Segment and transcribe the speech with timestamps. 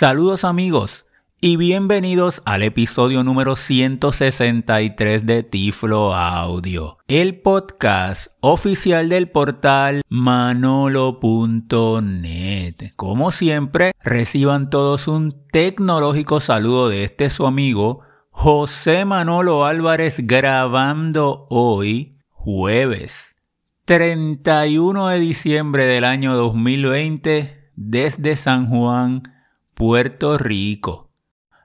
[0.00, 1.04] Saludos amigos
[1.42, 11.16] y bienvenidos al episodio número 163 de Tiflo Audio, el podcast oficial del portal manolo.net.
[12.96, 21.46] Como siempre, reciban todos un tecnológico saludo de este su amigo José Manolo Álvarez grabando
[21.50, 23.36] hoy jueves
[23.84, 29.39] 31 de diciembre del año 2020 desde San Juan,
[29.80, 31.10] Puerto Rico.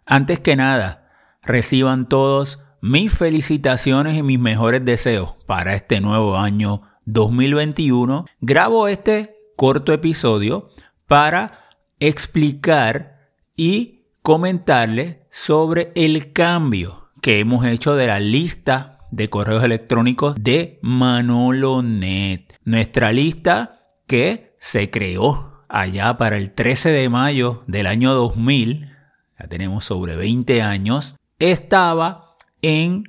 [0.06, 6.84] Antes que nada, reciban todos mis felicitaciones y mis mejores deseos para este nuevo año
[7.04, 8.24] 2021.
[8.40, 10.70] Grabo este corto episodio
[11.08, 11.68] para
[12.00, 20.36] explicar y comentarles sobre el cambio que hemos hecho de la lista de correos electrónicos
[20.40, 22.62] de ManoloNet.
[22.64, 28.96] Nuestra lista que se creó allá para el 13 de mayo del año 2000
[29.40, 33.04] ya tenemos sobre 20 años, estaba en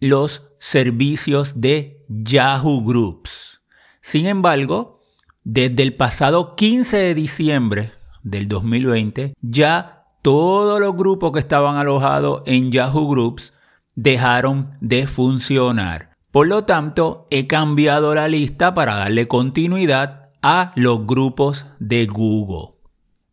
[0.00, 3.62] los servicios de Yahoo Groups.
[4.00, 5.00] Sin embargo,
[5.44, 12.42] desde el pasado 15 de diciembre del 2020, ya todos los grupos que estaban alojados
[12.46, 13.54] en Yahoo Groups
[13.94, 16.10] dejaron de funcionar.
[16.30, 22.74] Por lo tanto, he cambiado la lista para darle continuidad a los grupos de Google.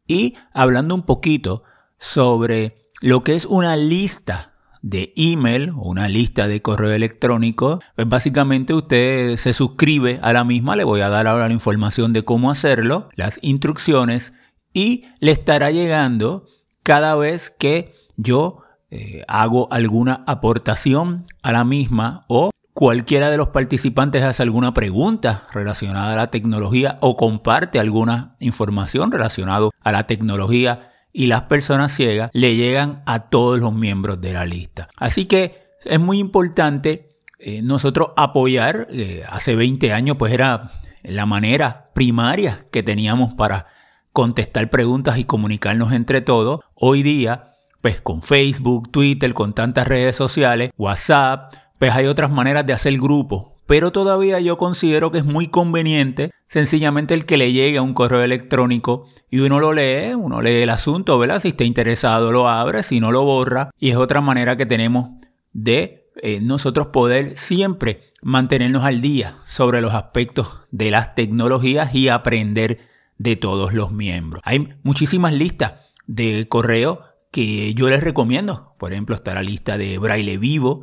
[0.08, 1.64] Y hablando un poquito
[1.98, 8.08] sobre lo que es una lista de email o una lista de correo electrónico, pues
[8.08, 12.24] básicamente usted se suscribe a la misma, le voy a dar ahora la información de
[12.24, 14.34] cómo hacerlo, las instrucciones
[14.74, 16.46] y le estará llegando
[16.84, 23.50] cada vez que yo eh, hago alguna aportación a la misma o cualquiera de los
[23.50, 30.08] participantes hace alguna pregunta relacionada a la tecnología o comparte alguna información relacionada a la
[30.08, 34.90] tecnología y las personas ciegas le llegan a todos los miembros de la lista.
[34.98, 40.70] Así que es muy importante eh, nosotros apoyar, eh, hace 20 años pues era
[41.04, 43.68] la manera primaria que teníamos para
[44.12, 46.60] contestar preguntas y comunicarnos entre todos.
[46.76, 47.52] Hoy día,
[47.82, 52.94] pues con Facebook, Twitter, con tantas redes sociales, WhatsApp, pues hay otras maneras de hacer
[53.00, 57.84] grupo pero todavía yo considero que es muy conveniente sencillamente el que le llegue a
[57.84, 61.38] un correo electrónico y uno lo lee, uno lee el asunto, ¿verdad?
[61.38, 65.12] Si está interesado lo abre, si no lo borra y es otra manera que tenemos
[65.54, 72.10] de eh, nosotros poder siempre mantenernos al día sobre los aspectos de las tecnologías y
[72.10, 72.80] aprender
[73.20, 74.42] de todos los miembros.
[74.46, 78.74] Hay muchísimas listas de correo que yo les recomiendo.
[78.80, 80.82] Por ejemplo, está la lista de Braille Vivo,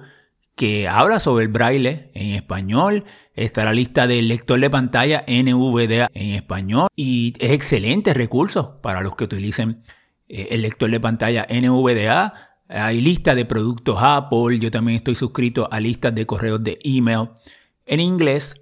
[0.56, 3.05] que habla sobre el braille en español.
[3.34, 9.03] Está la lista del lector de pantalla NVDA en español y es excelente recurso para
[9.03, 9.83] los que utilicen
[10.28, 12.56] eh, el lector de pantalla NVDA.
[12.69, 17.28] Hay lista de productos Apple, yo también estoy suscrito a listas de correos de email
[17.84, 18.55] en inglés.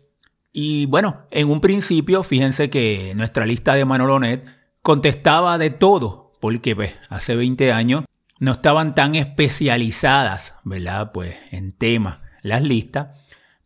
[0.52, 4.44] Y bueno, en un principio, fíjense que nuestra lista de Manolonet
[4.82, 8.04] contestaba de todo, porque pues, hace 20 años
[8.38, 11.12] no estaban tan especializadas, ¿verdad?
[11.12, 13.18] Pues en temas las listas,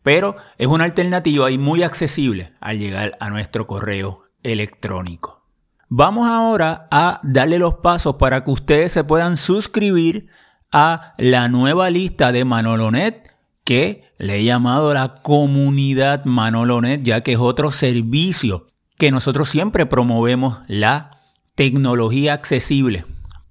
[0.02, 5.42] pero es una alternativa y muy accesible al llegar a nuestro correo electrónico.
[5.88, 10.28] Vamos ahora a darle los pasos para que ustedes se puedan suscribir
[10.70, 17.32] a la nueva lista de Manolonet que le he llamado la comunidad Manolonet, ya que
[17.32, 18.66] es otro servicio
[18.98, 21.18] que nosotros siempre promovemos la
[21.54, 23.04] tecnología accesible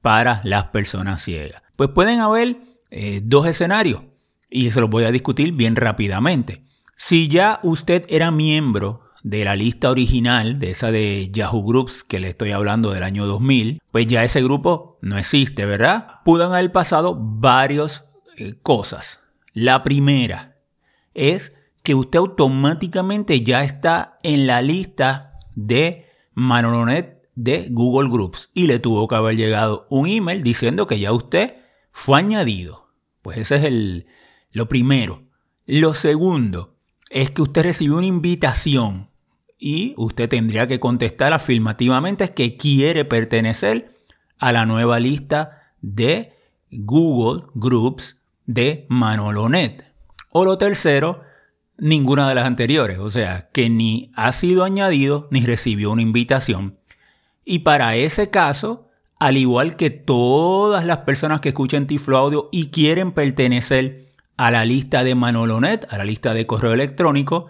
[0.08, 1.62] para las personas ciegas.
[1.76, 4.04] Pues pueden haber eh, dos escenarios
[4.50, 6.64] y se los voy a discutir bien rápidamente.
[6.96, 12.22] Si ya usted era miembro de la lista original, de esa de Yahoo Groups que
[12.22, 16.22] le estoy hablando del año 2000, pues ya ese grupo no existe, ¿verdad?
[16.24, 18.06] Pudan haber pasado varias
[18.38, 19.20] eh, cosas.
[19.52, 20.56] La primera
[21.16, 21.54] es
[21.84, 28.80] que usted automáticamente ya está en la lista de Manolonet de Google Groups y le
[28.80, 31.58] tuvo que haber llegado un email diciendo que ya usted
[31.92, 32.88] fue añadido.
[33.22, 34.08] Pues ese es el,
[34.52, 35.22] lo primero.
[35.68, 36.76] Lo segundo
[37.12, 39.12] es que usted recibió una invitación
[39.60, 43.92] y usted tendría que contestar afirmativamente que quiere pertenecer
[44.40, 46.34] a la nueva lista de
[46.72, 49.86] Google Groups de Manolonet.
[50.32, 51.22] O lo tercero,
[51.78, 56.80] ninguna de las anteriores, o sea, que ni ha sido añadido ni recibió una invitación
[57.50, 58.90] y para ese caso,
[59.20, 64.06] al igual que todas las personas que escuchan Tiflo Audio y quieren pertenecer
[64.36, 67.48] a la lista de Manolonet, a la lista de correo electrónico,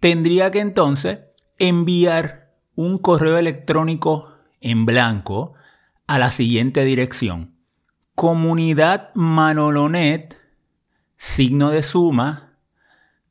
[0.00, 1.20] tendría que entonces
[1.56, 5.54] enviar un correo electrónico en blanco
[6.08, 7.54] a la siguiente dirección.
[8.16, 10.36] Comunidad Manolonet,
[11.16, 12.56] signo de suma,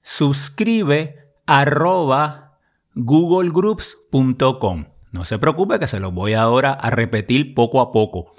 [0.01, 2.59] suscribe arroba
[2.95, 4.85] googlegroups.com.
[5.17, 8.33] No se preocupe que se los voy ahora a repetir poco a poco.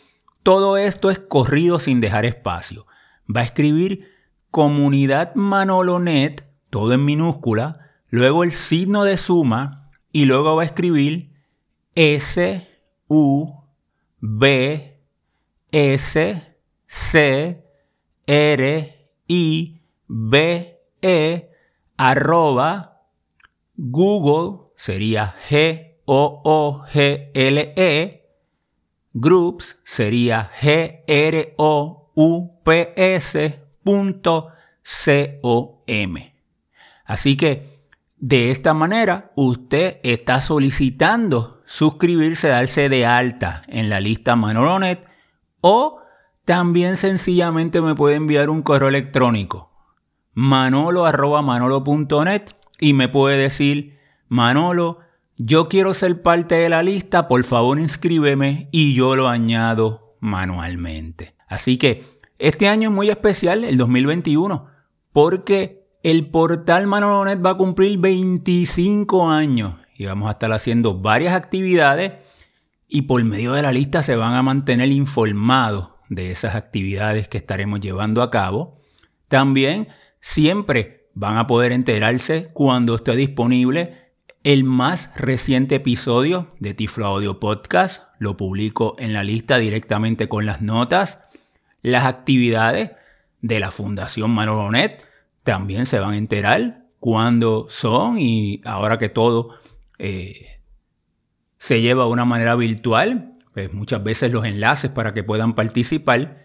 [0.45, 2.87] Todo esto es corrido sin dejar espacio.
[3.29, 4.09] Va a escribir
[4.53, 7.81] comunidad Manolonet, todo en minúscula,
[8.11, 11.33] luego el signo de suma y luego va a escribir
[11.97, 12.69] S
[13.09, 13.55] U
[14.21, 15.03] B
[15.73, 17.65] S C
[18.25, 21.51] R I B E
[21.97, 23.03] arroba
[23.75, 28.23] Google sería G O O G L E
[29.13, 34.49] Groups sería G R O U P S punto
[34.81, 36.35] C O M.
[37.05, 37.85] Así que
[38.17, 45.05] de esta manera usted está solicitando suscribirse, darse de alta en la lista Manolonet
[45.61, 46.01] o
[46.47, 49.71] también sencillamente me puede enviar un correo electrónico
[50.33, 52.45] manolo.manolo.net
[52.81, 55.01] y me puede decir, Manolo,
[55.39, 61.35] yo quiero ser parte de la lista, por favor inscríbeme y yo lo añado manualmente.
[61.47, 62.03] Así que
[62.39, 64.67] este año es muy especial, el 2021,
[65.13, 71.35] porque el portal Manolonet va a cumplir 25 años y vamos a estar haciendo varias
[71.35, 72.13] actividades
[72.89, 77.39] y por medio de la lista se van a mantener informados de esas actividades que
[77.39, 78.77] estaremos llevando a cabo.
[79.29, 79.89] También
[80.21, 84.08] siempre van a poder enterarse cuando esté disponible
[84.45, 88.05] el más reciente episodio de Tiflo Audio Podcast.
[88.19, 91.21] Lo publico en la lista directamente con las notas.
[91.83, 92.93] Las actividades
[93.41, 95.05] de la Fundación Manolonet
[95.43, 99.55] también se van a enterar cuándo son y ahora que todo
[99.99, 100.61] eh,
[101.57, 106.45] se lleva de una manera virtual, pues muchas veces los enlaces para que puedan participar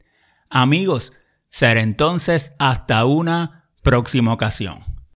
[0.51, 1.13] Amigos,
[1.49, 4.92] será entonces hasta una próxima ocasión.